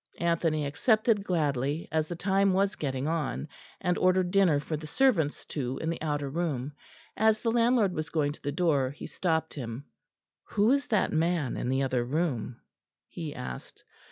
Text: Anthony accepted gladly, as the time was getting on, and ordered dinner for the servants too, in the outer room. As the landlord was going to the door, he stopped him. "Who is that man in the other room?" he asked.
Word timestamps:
Anthony 0.19 0.65
accepted 0.65 1.23
gladly, 1.23 1.87
as 1.91 2.07
the 2.07 2.15
time 2.15 2.53
was 2.53 2.75
getting 2.75 3.07
on, 3.07 3.47
and 3.79 3.99
ordered 3.99 4.31
dinner 4.31 4.59
for 4.59 4.75
the 4.75 4.87
servants 4.87 5.45
too, 5.45 5.77
in 5.77 5.91
the 5.91 6.01
outer 6.01 6.27
room. 6.27 6.73
As 7.15 7.43
the 7.43 7.51
landlord 7.51 7.93
was 7.93 8.09
going 8.09 8.31
to 8.31 8.41
the 8.41 8.51
door, 8.51 8.89
he 8.89 9.05
stopped 9.05 9.53
him. 9.53 9.85
"Who 10.45 10.71
is 10.71 10.87
that 10.87 11.13
man 11.13 11.55
in 11.55 11.69
the 11.69 11.83
other 11.83 12.03
room?" 12.03 12.61
he 13.09 13.35
asked. 13.35 13.83